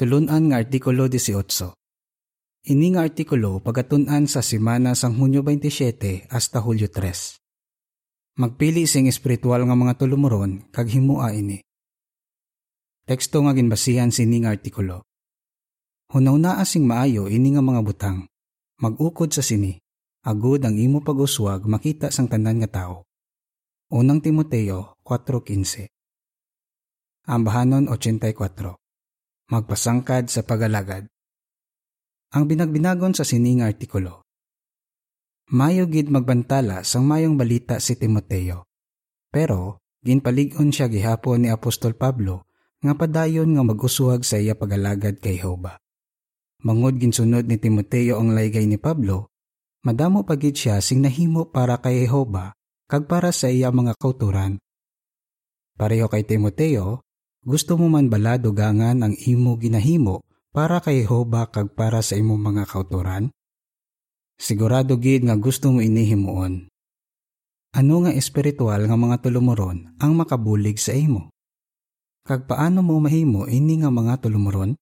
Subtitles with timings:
[0.00, 1.76] Tulunan nga Artikulo 18.
[2.72, 8.40] Ini nga artikulo pagatunan sa simana sang Hunyo 27 hasta Hulyo 3.
[8.40, 11.60] Magpili sing espiritual nga mga tulumuron kag himua ini.
[13.04, 15.04] Teksto nga ginbasihan sini nga artikulo.
[16.16, 18.24] Hunaw-naa sing maayo ini nga mga butang.
[18.80, 19.76] Magukod sa sini.
[20.24, 23.04] Agud ang imo pag-uswag makita sang tanan nga tao.
[23.92, 25.92] Unang Timoteo 4.15
[27.28, 28.80] Ambahanon 84
[29.50, 31.10] magpasangkad sa pagalagad.
[32.30, 34.22] Ang binagbinagon sa sining artikulo.
[35.50, 38.70] Mayo gid magbantala sang mayong balita si Timoteo.
[39.34, 42.46] Pero ginpalig-on siya gihapon ni Apostol Pablo
[42.78, 45.74] nga padayon nga mag-uswag sa iya pagalagad kay Jehova.
[46.62, 49.34] Mangod ginsunod ni Timoteo ang laygay ni Pablo,
[49.82, 52.54] madamo pagid siya sing nahimo para kay Jehova
[52.86, 54.62] kag para sa iya mga kauturan.
[55.74, 57.02] Pareho kay Timoteo,
[57.40, 60.20] gusto mo man bala dugangan ang imo ginahimo
[60.52, 63.32] para kay Jehova kag para sa imong mga kauturan?
[64.36, 66.68] Sigurado gid nga gusto mo inihimuon.
[67.70, 71.30] Ano nga espiritual nga mga tulumuron ang makabulig sa imo?
[72.26, 74.76] Kag paano mo mahimo ini nga mga tulumuron?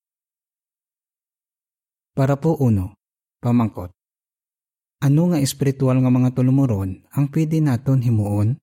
[2.17, 2.99] Para po uno,
[3.39, 3.95] pamangkot.
[4.99, 8.59] Ano nga espiritual nga mga tulumuron ang pwede naton himuon?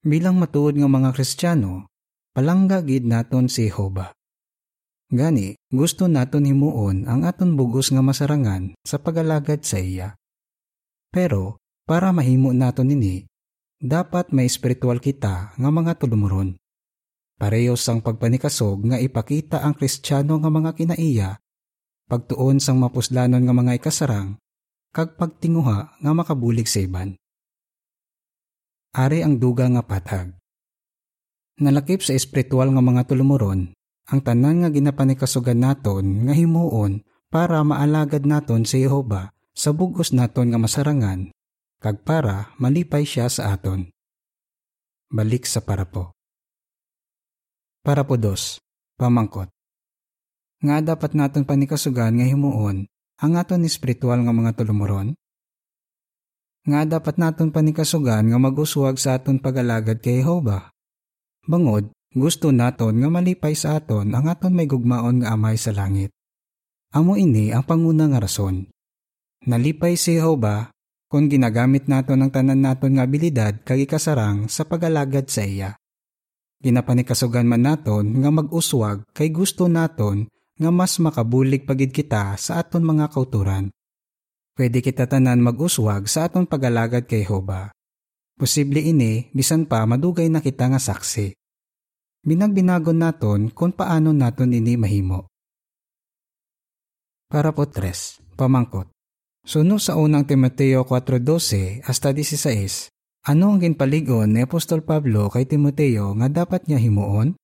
[0.00, 1.87] Bilang matuod nga mga Kristiyano,
[2.38, 4.14] palangga gid naton si Jehova.
[5.10, 10.14] Gani, gusto naton himuon ang aton bugos nga masarangan sa pagalagad sa iya.
[11.10, 13.26] Pero, para mahimo naton ini,
[13.82, 16.54] dapat may espiritual kita nga mga tulumuron.
[17.42, 21.42] Pareho sang pagpanikasog nga ipakita ang kristyano nga mga kinaiya,
[22.06, 24.38] pagtuon sang mapuslanon nga mga ikasarang,
[24.94, 27.18] kag pagtinguha nga makabulig sa iban.
[28.94, 30.37] Ari ang duga nga patag.
[31.58, 33.74] Nalakip sa espiritual nga mga tulumuron,
[34.06, 37.02] ang tanan nga ginapanikasugan naton nga himuon
[37.34, 41.34] para maalagad naton si Jehova sa bugos naton nga masarangan,
[41.82, 43.90] kag para malipay siya sa aton.
[45.10, 46.14] Balik sa parapo.
[47.82, 48.62] Parapo dos,
[48.94, 49.50] pamangkot.
[50.62, 52.86] Nga dapat naton panikasugan nga himuon
[53.18, 55.18] ang aton espiritual nga mga tulumuron?
[56.70, 60.70] Nga dapat naton panikasugan nga maguswag sa aton pagalagad kay Jehova
[61.48, 66.12] Bangod, gusto naton nga malipay sa aton ang aton may gugmaon nga amay sa langit.
[66.92, 68.68] Amo ini ang panguna nga rason.
[69.48, 70.68] Nalipay si Jehova
[71.08, 75.72] kung ginagamit naton ang tanan naton nga abilidad kag ikasarang sa pagalagad sa iya.
[76.60, 82.84] Ginapanikasugan man naton nga mag-uswag kay gusto naton nga mas makabulig pagid kita sa aton
[82.84, 83.72] mga kauturan.
[84.52, 87.72] Pwede kita tanan mag-uswag sa aton pagalagad kay Jehova.
[88.38, 91.37] Posible ini, bisan pa madugay na kita nga saksi.
[92.24, 95.30] Binagbinagon naton kung paano naton ini mahimo.
[97.28, 98.88] Para po tres, pamangkot.
[99.44, 102.92] Suno sa unang Timoteo 4.12 hasta 16,
[103.28, 107.36] ano ang ginpaligon ni Apostol Pablo kay Timoteo nga dapat niya himuon?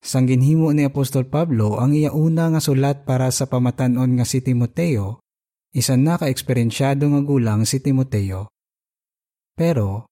[0.00, 4.40] Sang ginhimo ni Apostol Pablo ang iya una nga sulat para sa pamatanon nga si
[4.40, 5.22] Timoteo,
[5.74, 8.50] isa na ka-eksperensyado nga gulang si Timoteo
[9.60, 10.08] pero,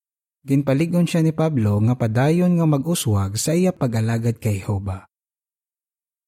[0.46, 5.08] ginpaligon siya ni Pablo nga padayon nga mag-uswag sa iya pag-alagad kay Jehova.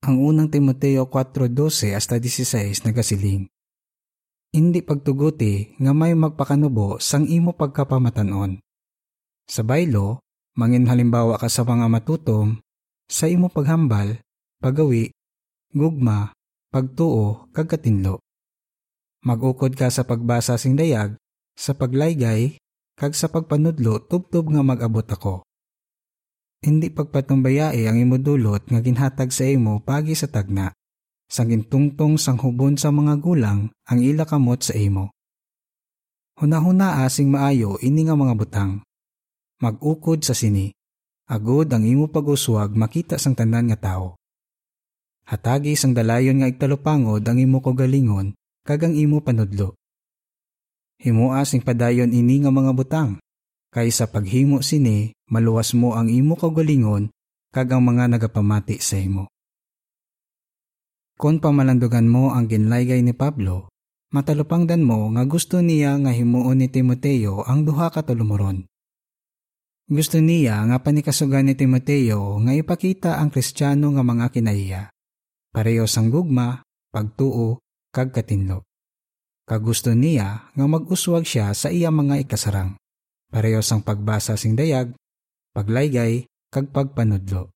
[0.00, 3.46] Ang unang Timoteo 4.12 hasta 16 nagasiling.
[4.50, 8.58] Hindi pagtuguti nga may magpakanubo sang imo pagkapamatanon.
[9.46, 10.24] Sa baylo,
[10.58, 12.58] mangin halimbawa ka sa mga matutom,
[13.06, 14.18] sa imo paghambal,
[14.58, 15.14] pagawi,
[15.70, 16.34] gugma,
[16.74, 18.18] pagtuo, kagkatinlo.
[19.22, 21.14] Magukod ka sa pagbasa sing dayag,
[21.54, 22.56] sa paglaygay,
[23.00, 25.40] kag sa pagpanudlo tubtob nga mag-abot ako.
[26.60, 30.68] Hindi pagpatumbayae ang imo dulot nga ginhatag sa imo pagi sa tagna.
[31.24, 35.16] Sang gintungtong sang hubon sa mga gulang ang ila kamot sa imo.
[36.36, 38.84] Hunahuna asing maayo ini nga mga butang.
[39.64, 40.68] Magukod sa sini.
[41.32, 44.20] Agod ang imo pag-uswag makita sang tanan nga tao.
[45.24, 48.36] Hatagi sang dalayon nga igtalupangod ang imo kogalingon
[48.68, 49.79] kag ang imo panudlo
[51.00, 53.16] Himua sing padayon ini nga mga butang.
[53.72, 57.08] Kay sa paghimo sini, maluwas mo ang imo kaugalingon
[57.48, 59.32] kag ang mga nagapamati sa imo.
[61.16, 63.72] Kung pamalandugan mo ang ginlaygay ni Pablo,
[64.12, 68.68] matalupangdan mo nga gusto niya nga himuon ni Timoteo ang duha ka tulumuron.
[69.90, 74.82] Gusto niya nga panikasugan ni Timoteo nga ipakita ang kristyano nga mga kinaiya.
[75.50, 76.62] Pareho sang gugma,
[76.94, 77.58] pagtuo,
[77.90, 78.69] kag katinlo.
[79.50, 82.78] Kagusto niya nga mag-uswag siya sa iya mga ikasarang.
[83.34, 84.94] Pareho sang pagbasa sing dayag,
[85.50, 87.50] paglaygay, kag pagpanudlo.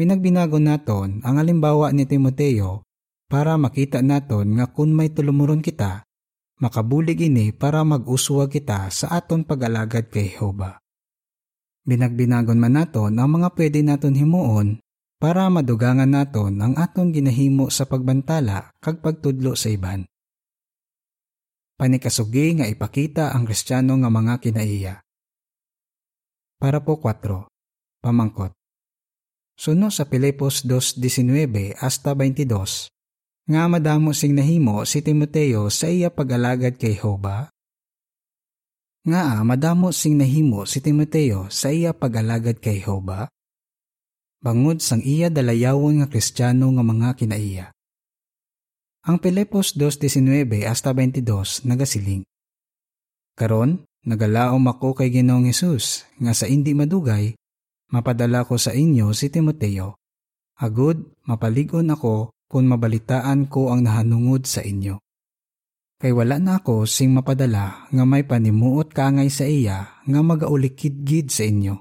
[0.00, 2.88] Binagbinago naton ang alimbawa ni Timoteo
[3.28, 6.08] para makita naton nga kung may tulumuron kita,
[6.56, 10.80] makabulig ini para mag-uswa kita sa aton pag-alagad kay Jehova.
[11.84, 14.80] Binagbinagon man naton ang mga pwede naton himuon
[15.20, 20.08] para madugangan naton ang aton ginahimo sa pagbantala kag pagtudlo sa iban.
[21.78, 24.98] Panikasugi nga ipakita ang kristyano nga mga kinaiya.
[26.58, 27.46] Para po 4.
[28.02, 28.50] Pamangkot.
[29.54, 32.90] Suno sa Pilipos 2.19 hasta 22,
[33.46, 37.46] nga madamo sing nahimo si Timoteo sa iya pag-alagad kay Hoba?
[39.06, 43.30] Nga madamo sing nahimo si Timoteo sa iya pag-alagad kay Hoba?
[44.42, 47.70] Bangod sang iya dalayawon nga kristyano nga mga kinaiya.
[49.08, 52.28] Ang Pilipos 2.19 hasta 22 nagasiling.
[53.32, 57.32] Karon, nagalaom ako kay Ginoong Hesus nga sa hindi madugay,
[57.88, 59.96] mapadala ko sa inyo si Timoteo.
[60.60, 65.00] Agud, mapaligon ako kung mabalitaan ko ang nahanungod sa inyo.
[65.96, 71.48] Kay wala na ako sing mapadala nga may panimuot kangay sa iya nga magaulikid-gid sa
[71.48, 71.80] inyo.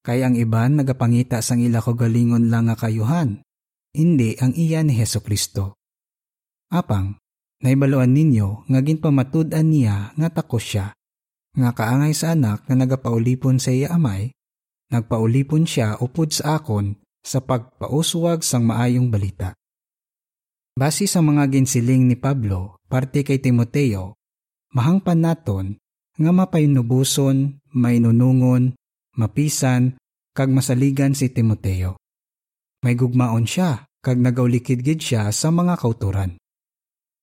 [0.00, 3.44] Kay ang iban nagapangita sang ila ko galingon lang nga kayuhan,
[3.92, 5.83] hindi ang iya ni Heso Kristo.
[6.74, 7.14] Apang,
[7.62, 10.90] naibaluan ninyo nga ginpamatud-an niya nga takos siya,
[11.54, 14.34] nga kaangay sa anak nga nagapaulipon sa iya amay,
[14.90, 19.54] nagpaulipon siya upod sa akon sa pagpauswag sang maayong balita.
[20.74, 24.18] Base sa mga ginsiling ni Pablo, parte kay Timoteo,
[24.74, 25.66] mahangpan naton
[26.18, 28.74] nga mapaynubuson, mainunungon,
[29.14, 29.94] mapisan,
[30.34, 31.94] kag masaligan si Timoteo.
[32.82, 36.34] May gugmaon siya, kag nagaulikid-gid siya sa mga kauturan.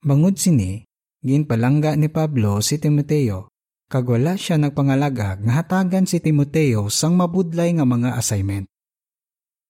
[0.02, 0.82] Bangod sini,
[1.22, 3.54] ginpalangga ni Pablo si Timoteo,
[3.86, 8.66] kag wala siya nagpangalagag nga hatagan si Timoteo sang mabudlay nga mga assignment.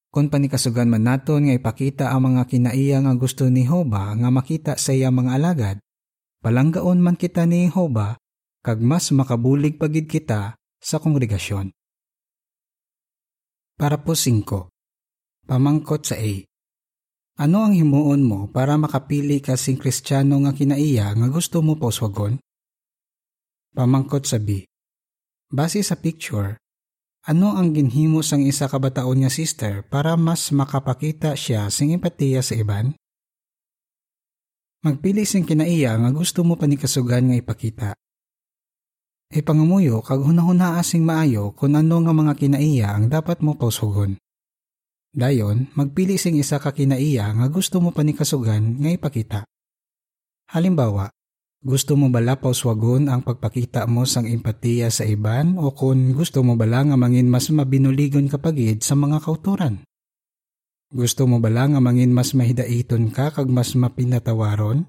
[0.08, 4.80] Kung panikasugan man naton nga ipakita ang mga kinaiya nga gusto ni Hoba nga makita
[4.80, 5.78] sa iya mga alagad,
[6.40, 8.16] palanggaon man kita ni Hoba
[8.64, 11.76] kag mas makabulig pagid kita sa kongregasyon.
[13.76, 14.48] Para po 5.
[15.44, 16.51] Pamangkot sa A.
[17.42, 22.38] Ano ang himuon mo para makapili ka sing kristyano nga kinaiya nga gusto mo poswagon?
[23.74, 24.62] Pamangkot sa B.
[25.50, 26.62] Base sa picture,
[27.26, 32.46] ano ang ginhimo sang isa ka bataon nga sister para mas makapakita siya sing empatiya
[32.46, 32.94] sa iban?
[34.86, 37.90] Magpili sing kinaiya nga gusto mo panikasugan nga ipakita.
[39.34, 44.22] Ipangamuyo kag hunahuna sing maayo kung ano nga mga kinaiya ang dapat mo pausugon.
[45.12, 49.40] Dayon, magpili sing isa ka kinaiya nga gusto mo panikasugan nga ipakita.
[50.56, 51.12] Halimbawa,
[51.60, 56.56] gusto mo bala pauswagon ang pagpakita mo sang empatiya sa iban o kung gusto mo
[56.56, 59.84] bala nga mangin mas mabinuligon kapagid sa mga kauturan?
[60.92, 64.88] Gusto mo bala nga mangin mas mahidaiton ka kag mas mapinatawaron?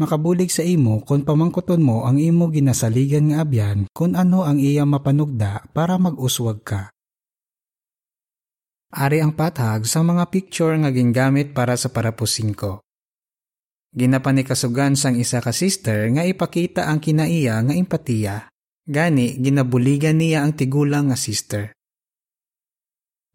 [0.00, 4.88] Makabulig sa imo kung pamangkuton mo ang imo ginasaligan nga abyan kung ano ang iya
[4.88, 6.88] mapanugda para mag-uswag ka.
[8.90, 12.82] Ari ang pathag sa mga picture nga gingamit para sa parapusing ko.
[13.94, 18.50] Ginapanikasugan sang isa ka sister nga ipakita ang kinaiya nga empatiya.
[18.82, 21.70] Gani, ginabuligan niya ang tigulang nga sister.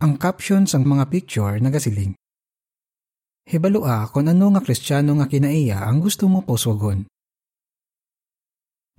[0.04, 2.20] Ang caption sang mga picture nagasiling.
[3.48, 7.08] Hibalua kung ano nga kristyano nga kinaiya ang gusto mo poswagon.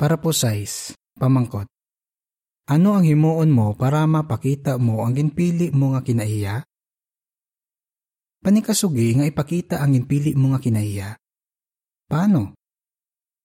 [0.01, 1.76] Para po size, pamangkot.
[2.67, 6.67] Ano ang himuon mo para mapakita mo ang ginpili mo nga kinaiya?
[8.43, 11.15] Panikasugi nga ipakita ang ginpili mo nga kinaiya
[12.11, 12.59] Paano?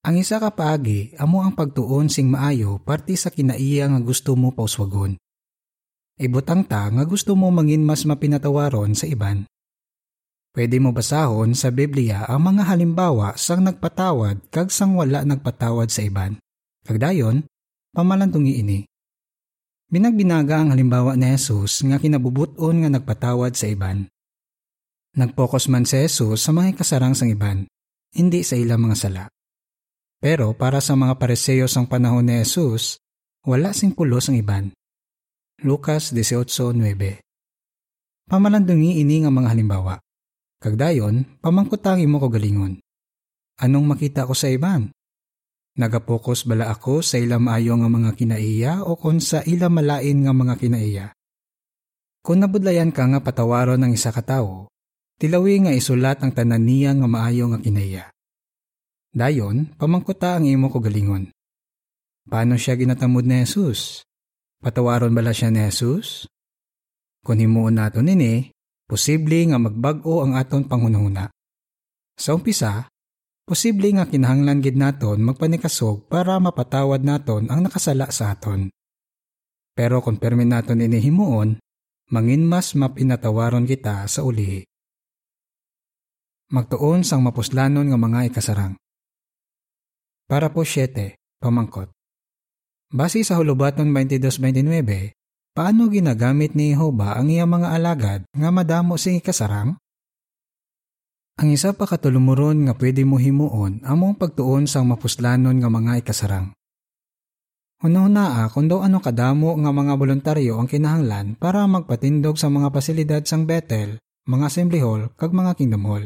[0.02, 4.58] Ang isa ka paagi, amo ang pagtuon sing maayo parte sa kinaiya nga gusto mo
[4.58, 5.18] pauswagon.
[6.18, 9.46] Ibutang ta nga gusto mo mangin mas mapinatawaron sa iban.
[10.54, 16.02] Pwede mo basahon sa Biblia ang mga halimbawa sang nagpatawad kag sang wala nagpatawad sa
[16.06, 16.42] iban.
[16.90, 17.46] Kagdayon,
[17.94, 18.91] pamalantungi ini.
[19.92, 24.08] Binagbinaga ang halimbawa ni Jesus nga kinabubuton nga nagpatawad sa iban.
[25.20, 27.68] Nagpokus man si Jesus sa mga kasarang sang iban
[28.16, 29.24] hindi sa ilang mga sala.
[30.24, 33.04] Pero para sa mga pareseyo sang panahon ni Jesus,
[33.44, 34.66] wala sing pulos ang iban.
[35.60, 36.80] Lucas 18.9
[38.32, 40.00] Pamalandungi ini nga mga halimbawa.
[40.62, 42.80] Kagdayon, pamangkutangi mo ko galingon.
[43.60, 44.94] Anong makita ko sa iban?
[45.80, 50.34] Nagapokus bala ako sa ilang maayo nga mga kinaiya o kung sa ilang malain nga
[50.36, 51.06] mga kinaiya?
[52.22, 54.72] Kung nabudlayan ka nga patawaron ng isa ka tao,
[55.22, 58.10] Tilawi nga isulat ang tanan niya nga maayo nga kinaya.
[59.14, 61.30] Dayon, pamangkuta ang imo ko galingon.
[62.26, 64.02] Paano siya ginatamod ni Jesus?
[64.66, 66.26] Patawaron bala siya ni Jesus?
[67.22, 68.50] Kung himuon nato nini,
[68.90, 71.30] posible nga magbag-o ang aton panghunahuna.
[72.18, 72.90] Sa umpisa,
[73.46, 78.70] posible nga kinahanglan gid naton magpanikasog para mapatawad naton ang nakasala sa aton.
[79.72, 81.58] Pero kung permi naton ini himuon,
[82.12, 84.68] mangin mas mapinatawaron kita sa ulihi.
[86.52, 88.76] Magtuon sang mapuslanon nga mga ikasarang.
[90.28, 91.90] Para po 7, pamangkot.
[92.92, 95.16] Base sa Hulubaton 22-29,
[95.56, 99.81] paano ginagamit ni Jehovah ang iyang mga alagad nga madamo sing ikasarang?
[101.40, 106.04] Ang isa pa katulumuron nga pwede mo himuon ang mong pagtuon sang mapuslanon nga mga
[106.04, 106.52] ikasarang.
[107.82, 113.22] Hunahunaa kung daw ano kadamo nga mga voluntaryo ang kinahanglan para magpatindog sa mga pasilidad
[113.26, 113.98] sang Bethel,
[114.30, 116.06] mga assembly hall, kag mga kingdom hall.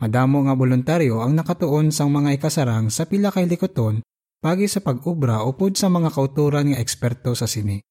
[0.00, 4.00] Madamo nga voluntaryo ang nakatuon sang mga ikasarang sa pila kay likoton
[4.38, 7.82] pagi sa pag-ubra upod sa mga kauturan nga eksperto sa sini.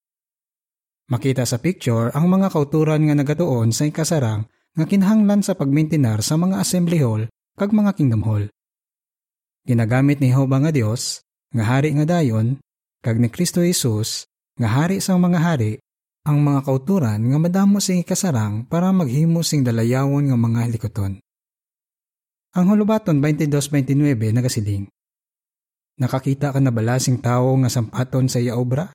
[1.11, 6.37] Makita sa picture ang mga kauturan nga nagatuon sa ikasarang nga kinahanglan sa pagmintinar sa
[6.37, 7.25] mga assembly hall
[7.57, 8.45] kag mga kingdom hall.
[9.65, 12.61] Ginagamit ni Jehovah nga Dios nga hari nga dayon
[13.01, 14.29] kag ni Kristo Jesus
[14.61, 15.81] nga hari sang mga hari
[16.29, 21.17] ang mga kauturan nga madamo sing ikasarang para maghimo sing dalayawon nga mga likoton.
[22.53, 23.97] Ang hulubaton 22-29
[24.33, 24.85] nagasiling.
[25.97, 28.93] Nakakita ka na bala tao nga sampaton sa iya obra?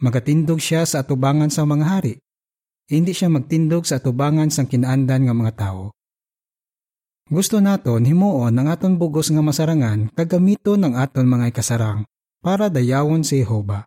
[0.00, 2.14] Magatindog siya sa atubangan sa mga hari.
[2.88, 5.92] Hindi siya magtindog sa atubangan sang kinaandan nga mga tao.
[7.28, 12.08] Gusto naton himuon ang aton bugos nga masarangan kagamiton ng aton mga ikasarang
[12.40, 13.84] para dayawon si Jehovah,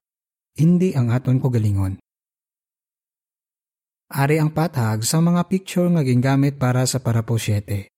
[0.62, 1.98] hindi ang aton kogalingon.
[4.14, 7.90] Ari ang patag sa mga picture nga gingamit para sa parapo 7.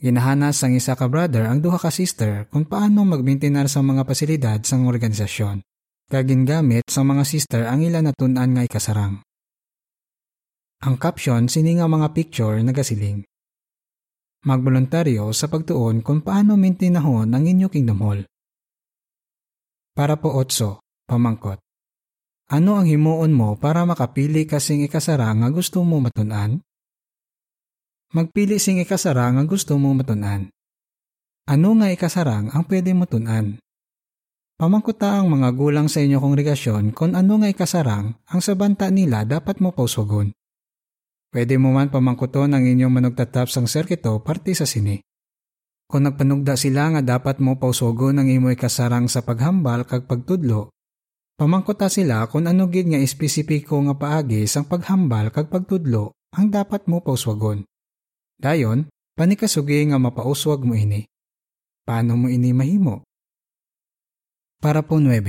[0.00, 4.64] Ginahanas sang isa ka brother ang duha ka sister kung paano magmintinar sa mga pasilidad
[4.64, 5.60] sang organisasyon.
[6.06, 9.25] Kagingamit sa mga sister ang ila natunan nga ikasarang.
[10.84, 13.24] Ang caption sini nga mga picture nagasiling.
[14.44, 18.20] Magboluntaryo sa pagtuon kung paano mintinahon ang inyo kingdom hall.
[19.96, 21.56] Para po otso, pamangkot.
[22.52, 26.60] Ano ang himuon mo para makapili kasing ikasara nga gusto mo matunan?
[28.14, 30.46] Magpili sing ikasara nga gusto mo matunan.
[31.46, 33.58] Ano nga ikasarang ang pwede mo tunan?
[34.60, 39.58] Pamangkuta ang mga gulang sa inyo kongregasyon kung ano nga ikasarang ang sabanta nila dapat
[39.58, 40.30] mo pauswagon.
[41.36, 44.96] Pwede mo man pamangkuton ang inyong manugtatap sang serkito parte sa sini.
[45.84, 50.72] Kung nagpanugda sila nga dapat mo pausogon ang imoy kasarang sa paghambal kag pagtudlo,
[51.36, 56.88] pamangkota sila kung ano gid nga espesipiko nga paagi sang paghambal kag pagtudlo ang dapat
[56.88, 57.68] mo pauswagon.
[58.40, 61.04] Dayon, panikasugi nga mapauswag mo ini.
[61.84, 63.04] Paano mo ini mahimo?
[64.56, 65.20] Para po 9.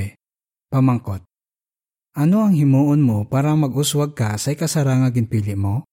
[0.71, 1.27] Pamangkot.
[2.15, 5.83] Ano ang himuon mo para mag-uswag ka sa ikasara nga ginpili mo?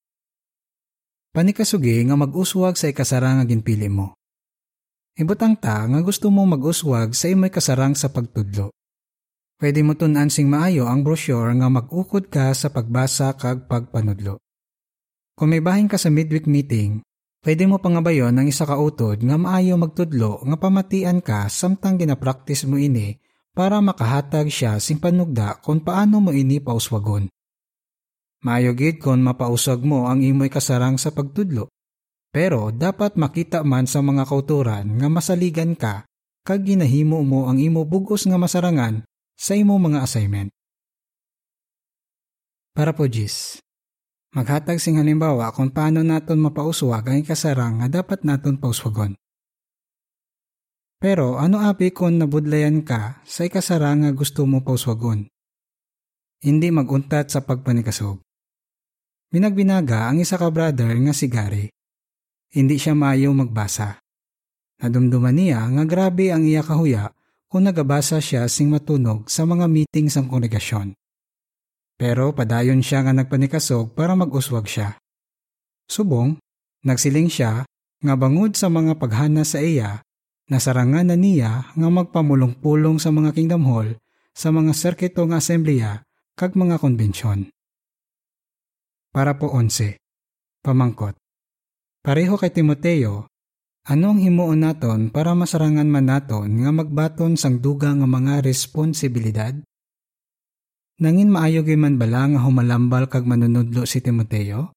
[1.34, 4.14] Panikasugi nga mag-uswag sa ikasara nga ginpili mo.
[5.18, 8.70] Ibutang ta nga gusto mo mag-uswag sa imoy kasarang sa pagtudlo.
[9.58, 14.38] Pwede mo tunan sing maayo ang brochure nga mag-ukod ka sa pagbasa kag pagpanudlo.
[15.34, 17.02] Kung may bahin ka sa midweek meeting,
[17.42, 22.62] pwede mo pangabayon ng isa ka utod nga maayo magtudlo nga pamatian ka samtang ginapraktis
[22.62, 23.18] mo ini
[23.50, 27.26] para makahatag siya sing panugda kung paano mo ini pauswagon.
[28.44, 31.72] Maayo gid kon mapauswag mo ang imoy kasarang sa pagtudlo.
[32.28, 36.04] Pero dapat makita man sa mga kauturan nga masaligan ka
[36.44, 39.00] kag ginahimo mo ang imo bugos nga masarangan
[39.32, 40.52] sa imo mga assignment.
[42.76, 43.64] Para po Jis,
[44.36, 49.16] maghatag sing halimbawa kung paano naton mapauswag ang ikasarang nga dapat naton pauswagon.
[51.00, 55.32] Pero ano api kung nabudlayan ka sa ikasarang nga gusto mo pauswagon?
[56.44, 58.20] Hindi maguntat sa pagpanikasog.
[59.34, 61.74] Binagbinaga ang isa ka brother nga si Gary
[62.54, 63.98] hindi siya mayo magbasa.
[64.78, 67.10] Nadumduman niya nga grabe ang iya kahuya
[67.50, 70.94] kung nagabasa siya sing matunog sa mga meeting sang kongregasyon.
[71.98, 74.98] Pero padayon siya nga nagpanikasog para mag-uswag siya.
[75.90, 76.38] Subong,
[76.86, 77.66] nagsiling siya
[78.02, 80.02] nga bangod sa mga paghana sa iya,
[80.50, 83.94] nasarangan na niya nga magpamulong-pulong sa mga kingdom hall,
[84.34, 86.02] sa mga serkito nga asembleya,
[86.34, 87.53] kag mga konbensyon.
[89.14, 89.94] Para po 11.
[90.58, 91.14] Pamangkot.
[92.02, 93.30] Pareho kay Timoteo,
[93.86, 99.54] anong himuon naton para masarangan man naton nga magbaton sang duga nga mga responsibilidad?
[100.98, 104.74] Nangin maayo man bala nga humalambal kag manunudlo si Timoteo?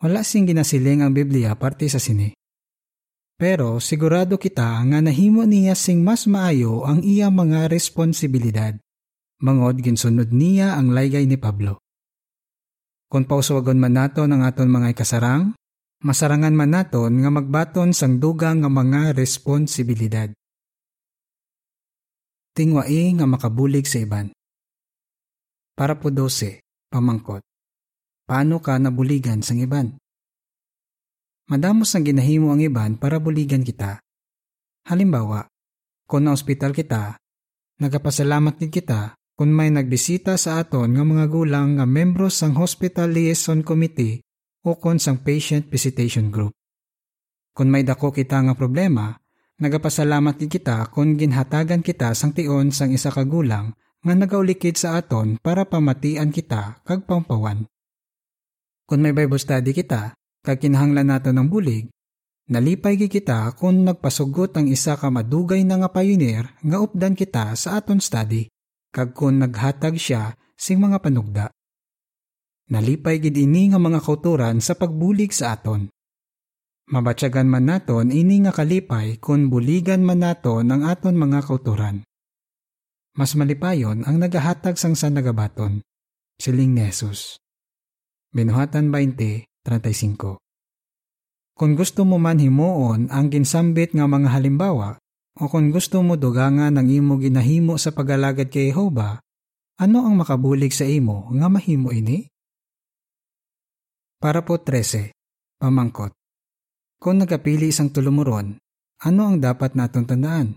[0.00, 2.32] Wala sing ginasiling ang Biblia parte sa sini.
[3.36, 8.72] Pero sigurado kita nga nahimo niya sing mas maayo ang iya mga responsibilidad.
[9.44, 11.84] Mangod ginsunod niya ang laygay ni Pablo.
[13.06, 15.54] Kung pauswagon man naton ang aton mga ikasarang,
[16.02, 20.28] masarangan man naton nga magbaton sang dugang nga mga responsibilidad.
[22.56, 24.32] Tingwai nga makabulig sa iban.
[25.76, 27.44] Para po 12, pamangkot.
[28.26, 29.94] Paano ka nabuligan sang iban?
[31.46, 34.02] Madamos ang ginahimo ang iban para buligan kita.
[34.88, 35.46] Halimbawa,
[36.06, 37.18] kung na ospital kita,
[37.82, 43.12] nagapasalamat din kita kung may nagbisita sa aton nga mga gulang nga membro sang Hospital
[43.12, 44.24] Liaison Committee
[44.64, 46.56] o kon sang Patient Visitation Group.
[47.52, 49.12] Kung may dako kita nga problema,
[49.60, 54.96] nagapasalamat din kita kung ginhatagan kita sang tion sang isa ka gulang nga nagaulikid sa
[54.96, 57.68] aton para pamatian kita kag pampawan.
[58.88, 61.92] Kung may Bible study kita, kag kinahanglan nato ng bulig,
[62.48, 67.52] nalipay gi kita kung nagpasugot ang isa ka madugay na nga pioneer nga updan kita
[67.58, 68.48] sa aton study,
[68.90, 71.46] kag kung naghatag siya sing mga panugda.
[72.66, 75.86] Nalipay gid ini nga mga kauturan sa pagbulig sa aton.
[76.90, 82.02] Mabatyagan man naton ini nga kalipay kung buligan man naton ang aton mga kauturan.
[83.14, 85.82] Mas malipayon ang nagahatag sang sa nagabaton,
[86.36, 87.38] siling ni Jesus.
[88.34, 90.36] Binuhatan 20.35
[91.56, 95.00] Kung gusto mo man himuon ang ginsambit nga mga halimbawa,
[95.36, 99.20] o kung gusto mo dugangan ang imo ginahimo sa pagalagad kay Jehova,
[99.76, 102.24] ano ang makabulig sa imo nga mahimo ini?
[104.16, 105.12] Para po 13.
[105.60, 106.16] Pamangkot.
[106.96, 108.56] Kung nagapili isang tulumuron,
[109.04, 110.56] ano ang dapat naton tandaan?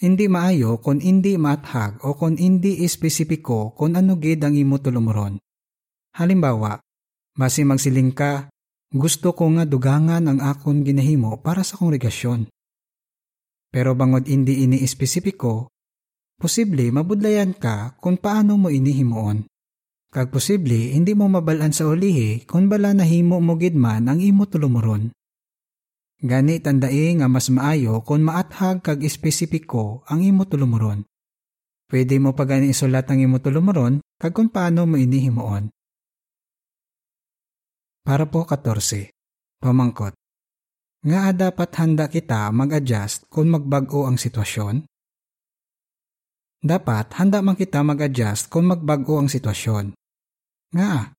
[0.00, 5.36] Hindi maayo kung hindi maathag o kung hindi espesipiko kung ano gid ang imo tulumuron.
[6.16, 6.80] Halimbawa,
[7.36, 8.48] basi magsiling ka,
[8.88, 12.48] gusto ko nga dugangan ang akon ginahimo para sa kongregasyon.
[13.68, 15.68] Pero bangod hindi ini espesipiko,
[16.40, 19.44] posible mabudlayan ka kung paano mo inihimuon.
[20.08, 25.12] Kag posible hindi mo mabalan sa ulihi kung bala nahimo mo gidman ang imo tulumuron.
[26.18, 31.06] Gani tandai nga mas maayo kung maathag kag espesipiko ang imo tulumuron.
[31.86, 35.70] Pwede mo pa gani isulat ang imo tulumuron kag kung paano mo inihimuon.
[38.02, 39.14] Para po 14.
[39.62, 40.17] Pamangkot.
[40.98, 44.82] Nga dapat handa kita mag-adjust kung magbago ang sitwasyon?
[46.58, 49.94] Dapat handa man kita mag-adjust kung magbago ang sitwasyon.
[50.74, 51.14] Nga,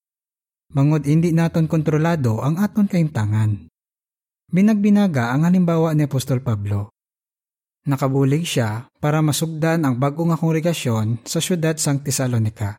[0.75, 3.71] mangod hindi naton kontrolado ang aton kaimtangan.
[4.51, 6.91] Binagbinaga ang halimbawa ni Apostol Pablo.
[7.87, 12.75] Nakabulig siya para masugdan ang bago nga kongregasyon sa syudad sang Tesalonika.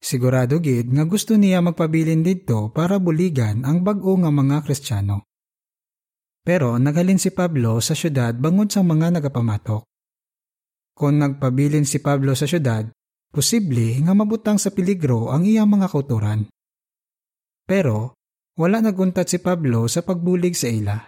[0.00, 5.28] Sigurado gid nga gusto niya magpabilin didto para buligan ang bag-o nga mga Kristiyano.
[6.42, 9.86] Pero naghalin si Pablo sa syudad bangod sa mga nagapamatok.
[10.92, 12.84] Kung nagpabilin si Pablo sa syudad,
[13.30, 16.50] posible nga mabutang sa peligro ang iyang mga kauturan.
[17.62, 18.18] Pero
[18.58, 20.98] wala naguntat si Pablo sa pagbulig sa ila.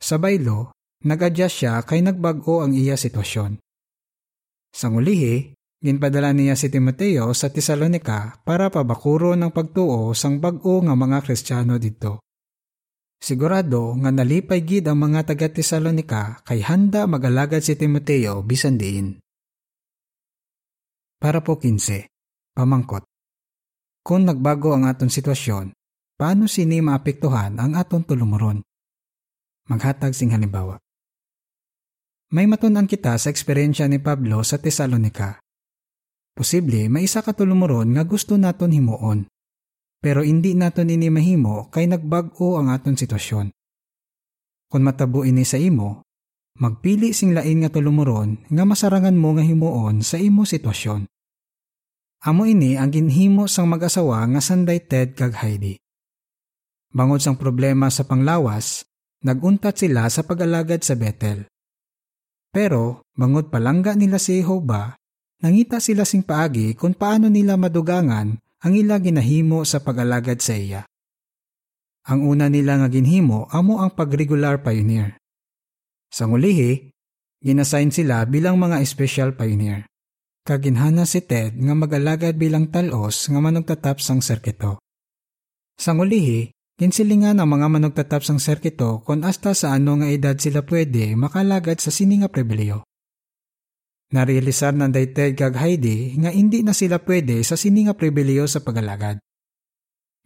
[0.00, 0.72] Sa baylo,
[1.04, 3.60] nag-adjust siya kay nagbago ang iya sitwasyon.
[4.70, 10.92] Sa ngulihi, Ginpadala niya si Timoteo sa Tesalonika para pabakuro ng pagtuo sang bag-o nga
[10.92, 12.20] mga Kristiyano didto.
[13.20, 19.20] Sigurado nga nalipay gid ang mga taga Tesalonika kay handa magalagad si Timoteo bisan diin.
[21.20, 22.08] Para po 15.
[22.56, 23.04] Pamangkot.
[24.00, 25.76] Kung nagbago ang aton sitwasyon,
[26.16, 28.64] paano sini maapektuhan ang aton tulumuron?
[29.68, 30.80] Maghatag sing halimbawa.
[32.32, 35.44] May matunan kita sa eksperyensya ni Pablo sa Tesalonika
[36.40, 39.28] Posible may isa ka tulumuron nga gusto naton himuon.
[40.00, 43.52] Pero hindi naton ini mahimo kay nagbag-o ang aton sitwasyon.
[44.70, 46.08] Kung matabo ini sa imo,
[46.56, 51.04] magpili sing lain nga tulumuron nga masarangan mo nga himuon sa imo sitwasyon.
[52.24, 55.76] Amo ini ang ginhimo sang mag-asawa nga sanday Ted kag Heidi.
[56.90, 58.84] Bangod sang problema sa panglawas,
[59.24, 61.48] naguntat sila sa pag-alagad sa Bethel.
[62.50, 65.00] Pero bangod palangga nila si Jehovah,
[65.40, 70.82] Nangita sila sing paagi kung paano nila madugangan ang ila ginahimo sa pag-alagad sa iya.
[72.04, 75.16] Ang una nila nga ginhimo amo ang pag-regular pioneer.
[76.12, 76.92] Sa ngulihi,
[77.40, 79.88] ginassign sila bilang mga special pioneer.
[80.44, 84.80] Kaginhana si Ted nga mag-alagad bilang talos nga manugtatap sang serkito.
[85.76, 90.64] Sa ngulihi, ginsilingan ang mga manugtatap sang serkito kung asta sa ano nga edad sila
[90.64, 92.84] pwede makalagad sa sini nga prebelyo.
[94.10, 98.58] Narealisar ng daytay kag Heidi nga hindi na sila pwede sa sini nga pribiliyo sa
[98.58, 99.22] pagalagad.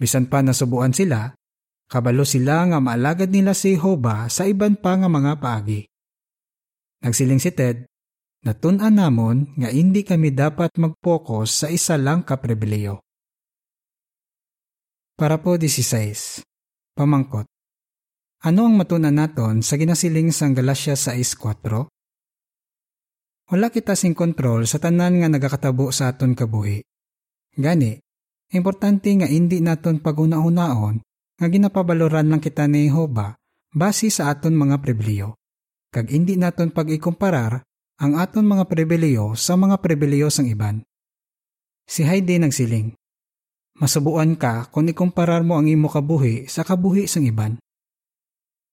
[0.01, 1.37] Bisan pa nasubuan sila,
[1.92, 5.85] kabalo sila nga maalagad nila si Jehovah sa iban pa nga mga paagi.
[7.05, 7.85] Nagsiling si Ted,
[8.49, 13.05] natunan namon nga hindi kami dapat mag-focus sa isa lang ka pribiliyo.
[15.14, 16.40] Para po 16.
[16.97, 17.47] Pamangkot.
[18.49, 21.93] Ano ang matunan naton sa ginasiling sang Galacia 6.4?
[23.52, 26.80] Wala kita sing kontrol sa tanan nga nagakatabo sa aton kabuhi.
[27.54, 28.00] Gani,
[28.57, 30.96] importante nga hindi naton paguna-unaon
[31.37, 33.37] nga ginapabaloran lang kita ni Jehova
[33.74, 35.37] base sa aton mga pribiliyo.
[35.92, 37.62] Kag hindi naton pag-ikumparar
[38.00, 40.83] ang aton mga pribiliyo sa mga pribiliyo sang iban.
[41.85, 42.96] Si Heidi nagsiling,
[43.74, 47.59] Masubuan ka kung ikumparar mo ang imo kabuhi sa kabuhi sang iban.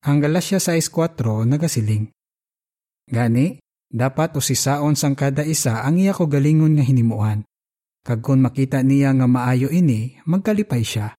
[0.05, 2.05] Ang Galacia 6.4 nagasiling.
[3.09, 3.57] Gani,
[3.91, 7.43] dapat usisaon sang kada isa ang iya ko galingon nga hinimuan.
[8.01, 11.13] Kag kung makita niya nga maayo ini, magkalipay siya.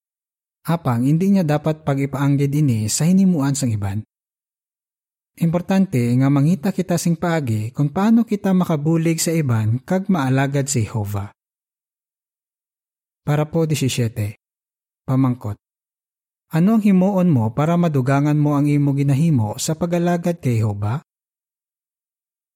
[0.66, 4.02] Apang hindi niya dapat pag-ipaanggid ini sa hinimuan sang iban.
[5.38, 10.84] Importante nga mangita kita sing paagi kung paano kita makabulig sa iban kag maalagad si
[10.84, 11.32] Jehovah.
[13.22, 14.34] Para po 17.
[15.06, 15.56] Pamangkot.
[16.52, 21.00] Ano ang himuon mo para madugangan mo ang imo ginahimo sa pagalagad kay Jehova?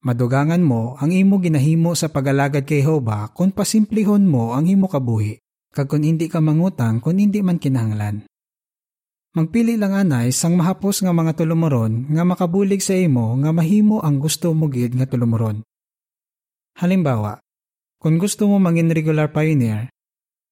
[0.06, 5.42] Madugangan mo ang imo ginahimo sa pagalagad kay Jehova kung pasimplihon mo ang imo kabuhi,
[5.74, 8.22] kag kung hindi ka mangutang kung hindi man kinahanglan.
[9.34, 14.22] Magpili lang anay sang mahapos nga mga tulumoron nga makabulig sa imo nga mahimo ang
[14.22, 15.66] gusto mo gid nga tulumoron.
[16.78, 17.42] Halimbawa,
[17.98, 19.90] kung gusto mo mangin regular pioneer,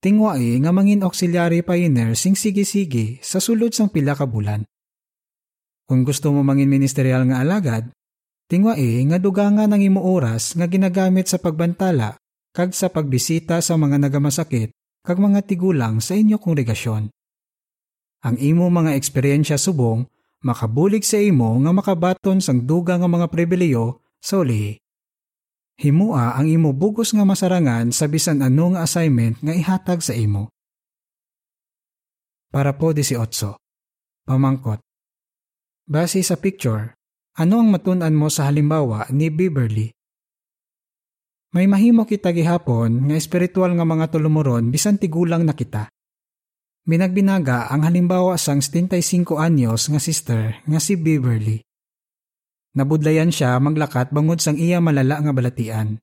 [0.05, 4.69] Tingwai nga mangin auxiliary pioneer sing sige-sige sa sulod sang pila ka bulan.
[5.89, 7.89] Kung gusto mo mangin ministerial nga alagad,
[8.51, 12.19] tingwai nga dugangan ang imo oras nga ginagamit sa pagbantala
[12.55, 14.71] kag sa pagbisita sa mga nagamasakit
[15.05, 17.13] kag mga tigulang sa inyo kongregasyon.
[18.25, 20.09] Ang imo mga eksperyensya subong
[20.45, 24.81] makabulig sa imo nga makabaton sang duga nga mga pribiliyo sa ulihi.
[25.75, 30.55] Himua ang imo bugos nga masarangan sa bisan ano nga assignment nga ihatag sa imo.
[32.55, 33.19] Para po 18.
[34.25, 34.79] Pamangkot.
[35.85, 36.95] Base sa picture,
[37.35, 39.91] ano ang matunan mo sa halimbawa ni Beverly?
[41.55, 45.91] May mahimo kita gihapon nga espiritual nga mga tulumuron bisan tigulang na kita.
[46.87, 51.63] Binagbinaga ang halimbawa sang 75 anyos nga sister nga si Beverly.
[52.75, 56.03] Nabudlayan siya maglakat bangod sang iya malala nga balatian.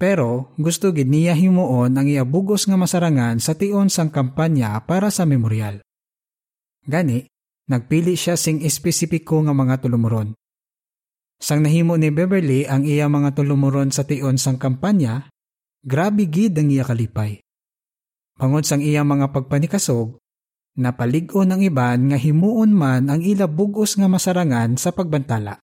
[0.00, 5.12] Pero gusto gid niya himuon ang iya bugos nga masarangan sa tion sang kampanya para
[5.12, 5.82] sa memorial.
[6.86, 7.26] Gani,
[7.68, 10.39] nagpili siya sing espesipiko nga mga tulumuron.
[11.40, 15.32] Sang nahimo ni Beverly ang iya mga tulumuron sa tion sang kampanya,
[15.80, 17.40] grabe gid ang iya kalipay.
[18.36, 20.20] Bangod sang iya mga pagpanikasog,
[20.76, 25.56] napalig-on ang iban nga himuon man ang ila bugos nga masarangan sa pagbantala.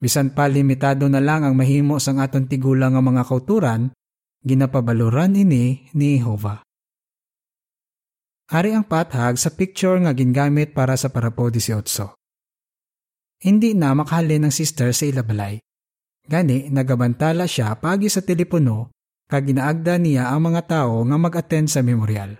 [0.00, 3.92] Bisan pa limitado na lang ang mahimo sang aton tigulang nga mga kauturan,
[4.40, 6.64] ginapabaluran ini ni Jehova.
[8.56, 12.15] Ari ang pathag sa picture nga gingamit para sa parapo 18.
[13.36, 15.60] Hindi na makahalin ng sister sa ilabalay.
[16.26, 18.90] Gani, nagabantala siya pagi sa telepono
[19.28, 22.38] kag ginaagda niya ang mga tao nga mag-attend sa memorial.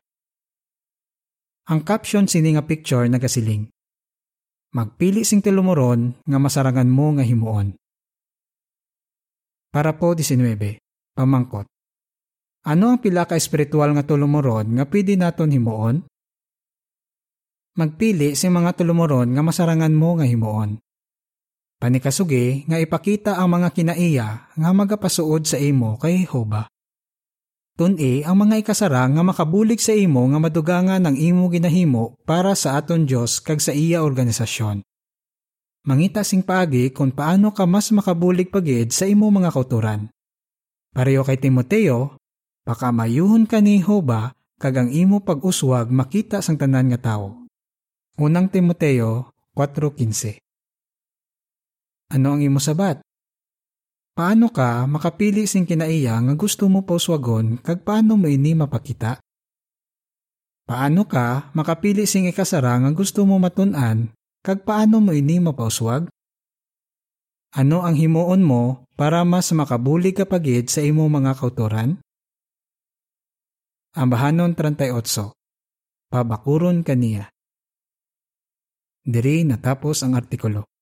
[1.66, 3.66] Ang caption sini nga picture nagasiling.
[4.74, 7.74] Magpili sing tilumuron nga masarangan mo nga himuon.
[9.74, 10.78] Para po 19.
[11.16, 11.66] Pamangkot.
[12.66, 16.02] Ano ang pila ka espiritual nga tulumuron nga pwede naton himuon?
[17.76, 20.80] Magpili sing mga tulumuron nga masarangan mo nga himuon.
[21.86, 26.66] Panikasugi nga ipakita ang mga kinaiya nga magapasuod sa imo kay Jehova.
[27.78, 32.74] Tun-i ang mga ikasara nga makabulig sa imo nga madugangan ang imo ginahimo para sa
[32.74, 34.82] aton Dios kag sa iya organisasyon.
[35.86, 40.10] Mangita sing paagi kung paano ka mas makabulig pagid sa imo mga kauturan.
[40.90, 42.18] Pareho kay Timoteo,
[42.66, 47.46] pakamayuhon ka ni Hoba kag ang imo pag-uswag makita sang tanan nga tawo.
[48.18, 50.45] Unang Timoteo 4.15
[52.06, 53.02] Ano ang imo sabat?
[54.14, 59.18] Paano ka makapili sing kinaiya nga gusto mo pauswagon kag paano mo ini mapakita?
[60.66, 64.14] Paano ka makapili sing ikasara nga gusto mo matun-an
[64.46, 66.06] kag paano mo ini mapauswag?
[67.58, 71.98] Ano ang himuon mo para mas makabuli ka pagid sa imo mga kautoran?
[73.98, 74.94] Ambahanon 38
[76.06, 77.26] Pabakuron kaniya
[79.06, 80.75] Diri natapos ang artikulo.